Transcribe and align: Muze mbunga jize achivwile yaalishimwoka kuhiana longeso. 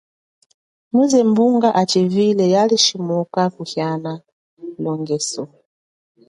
Muze 0.93 1.19
mbunga 1.29 1.67
jize 1.73 1.79
achivwile 1.81 2.43
yaalishimwoka 2.53 3.41
kuhiana 3.55 4.11
longeso. 4.83 5.43